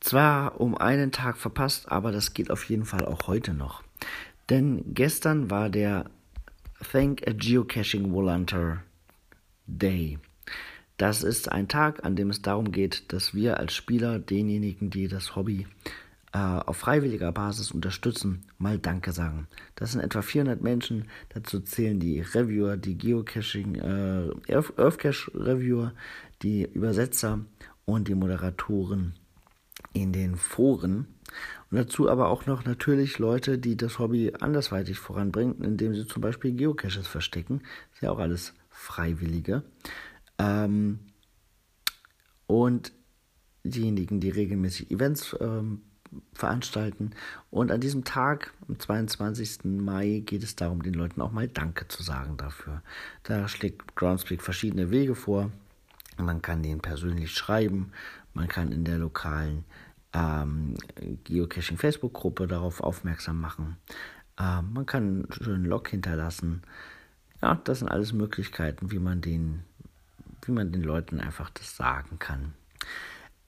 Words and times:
zwar 0.00 0.60
um 0.60 0.76
einen 0.76 1.12
Tag 1.12 1.36
verpasst, 1.36 1.90
aber 1.90 2.12
das 2.12 2.34
geht 2.34 2.50
auf 2.50 2.64
jeden 2.64 2.84
Fall 2.84 3.04
auch 3.04 3.26
heute 3.26 3.54
noch. 3.54 3.82
Denn 4.50 4.94
gestern 4.94 5.50
war 5.50 5.68
der 5.68 6.10
Thank 6.92 7.26
a 7.26 7.32
Geocaching 7.32 8.12
Volunteer 8.12 8.82
Day. 9.66 10.18
Das 10.96 11.22
ist 11.22 11.50
ein 11.50 11.68
Tag, 11.68 12.04
an 12.04 12.16
dem 12.16 12.30
es 12.30 12.42
darum 12.42 12.72
geht, 12.72 13.12
dass 13.12 13.34
wir 13.34 13.58
als 13.58 13.74
Spieler 13.74 14.18
denjenigen, 14.18 14.90
die 14.90 15.06
das 15.06 15.36
Hobby 15.36 15.66
äh, 16.32 16.38
auf 16.38 16.76
freiwilliger 16.76 17.32
Basis 17.32 17.70
unterstützen, 17.70 18.44
mal 18.58 18.78
Danke 18.78 19.12
sagen. 19.12 19.46
Das 19.76 19.92
sind 19.92 20.00
etwa 20.00 20.22
400 20.22 20.62
Menschen. 20.62 21.06
Dazu 21.30 21.60
zählen 21.60 22.00
die 22.00 22.20
Reviewer, 22.20 22.76
die 22.76 22.98
Geocaching, 22.98 23.76
äh, 23.76 24.52
Earthcache 24.52 25.30
Reviewer, 25.34 25.92
die 26.42 26.64
Übersetzer 26.64 27.40
und 27.84 28.08
die 28.08 28.14
Moderatoren 28.14 29.14
in 29.92 30.12
den 30.12 30.36
Foren. 30.36 31.06
Und 31.70 31.76
dazu 31.76 32.08
aber 32.08 32.28
auch 32.28 32.46
noch 32.46 32.64
natürlich 32.64 33.18
Leute, 33.18 33.58
die 33.58 33.76
das 33.76 33.98
Hobby 33.98 34.32
andersweitig 34.40 34.98
voranbringen, 34.98 35.62
indem 35.62 35.94
sie 35.94 36.06
zum 36.06 36.22
Beispiel 36.22 36.52
Geocaches 36.52 37.06
verstecken. 37.06 37.62
Ist 37.92 38.02
ja 38.02 38.10
auch 38.10 38.18
alles 38.18 38.54
Freiwillige. 38.70 39.62
Ähm, 40.38 41.00
und 42.46 42.92
diejenigen, 43.64 44.20
die 44.20 44.30
regelmäßig 44.30 44.90
Events 44.90 45.36
ähm, 45.40 45.82
veranstalten. 46.32 47.10
Und 47.50 47.70
an 47.70 47.80
diesem 47.80 48.04
Tag, 48.04 48.52
am 48.66 48.78
22. 48.78 49.64
Mai, 49.64 50.22
geht 50.24 50.42
es 50.42 50.56
darum, 50.56 50.82
den 50.82 50.94
Leuten 50.94 51.20
auch 51.20 51.32
mal 51.32 51.48
Danke 51.48 51.86
zu 51.88 52.02
sagen 52.02 52.36
dafür. 52.36 52.82
Da 53.24 53.48
schlägt 53.48 53.94
Groundspeak 53.96 54.42
verschiedene 54.42 54.90
Wege 54.90 55.14
vor. 55.14 55.50
Man 56.16 56.42
kann 56.42 56.62
den 56.62 56.80
persönlich 56.80 57.32
schreiben, 57.32 57.92
man 58.38 58.48
kann 58.48 58.72
in 58.72 58.84
der 58.84 58.98
lokalen 58.98 59.64
ähm, 60.12 60.76
Geocaching-Facebook-Gruppe 61.24 62.46
darauf 62.46 62.80
aufmerksam 62.80 63.40
machen. 63.40 63.76
Ähm, 64.38 64.72
man 64.72 64.86
kann 64.86 65.02
einen 65.02 65.32
schönen 65.32 65.64
Log 65.64 65.88
hinterlassen. 65.88 66.62
Ja, 67.42 67.56
das 67.64 67.80
sind 67.80 67.88
alles 67.88 68.12
Möglichkeiten, 68.12 68.90
wie 68.90 69.00
man 69.00 69.20
den 69.20 69.64
wie 70.42 70.52
man 70.52 70.72
den 70.72 70.82
Leuten 70.82 71.20
einfach 71.20 71.50
das 71.50 71.76
sagen 71.76 72.18
kann. 72.18 72.54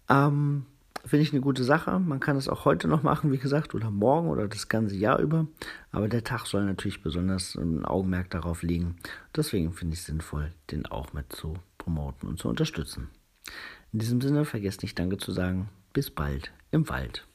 Ähm, 0.09 0.67
Finde 1.05 1.23
ich 1.23 1.33
eine 1.33 1.41
gute 1.41 1.65
Sache. 1.65 1.99
Man 1.99 2.21
kann 2.21 2.37
es 2.37 2.49
auch 2.49 2.67
heute 2.67 2.87
noch 2.87 3.03
machen, 3.03 3.33
wie 3.33 3.39
gesagt, 3.39 3.75
oder 3.75 3.91
morgen 3.91 4.29
oder 4.29 4.49
das 4.49 4.69
ganze 4.69 4.97
Jahr 4.97 5.19
über. 5.19 5.47
Aber 5.93 6.09
der 6.09 6.25
Tag 6.25 6.47
soll 6.47 6.65
natürlich 6.67 7.03
besonders 7.03 7.55
ein 7.55 7.87
Augenmerk 7.87 8.29
darauf 8.29 8.63
liegen. 8.63 8.97
Deswegen 9.35 9.73
finde 9.73 9.95
ich 9.95 10.01
es 10.01 10.07
sinnvoll, 10.07 10.53
den 10.71 10.85
auch 10.85 11.15
mit 11.15 11.33
zu 11.33 11.55
promoten 11.79 12.29
und 12.29 12.39
zu 12.39 12.49
unterstützen. 12.49 13.09
In 13.93 13.99
diesem 13.99 14.21
Sinne, 14.21 14.45
vergesst 14.45 14.83
nicht 14.83 14.99
Danke 14.99 15.19
zu 15.19 15.33
sagen. 15.33 15.69
Bis 15.93 16.11
bald 16.11 16.53
im 16.71 16.89
Wald. 16.89 17.27